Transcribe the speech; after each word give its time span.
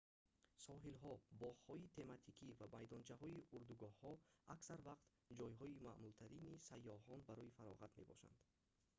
соҳилҳо 0.65 1.13
боғҳои 1.41 1.91
тематикӣ 1.97 2.47
ва 2.59 2.65
майдончаҳои 2.75 3.37
урдугоҳҳо 3.55 4.11
аксар 4.55 4.79
вақт 4.89 5.05
ҷойҳои 5.39 5.81
маъмултарини 5.87 6.61
сайёҳон 6.69 7.19
барои 7.29 7.55
фароғат 7.57 7.91
мебошанд 7.99 8.37